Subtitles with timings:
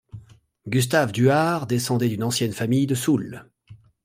[0.67, 3.45] Gustave d’Uhart descendait d’une ancienne famille de Soule.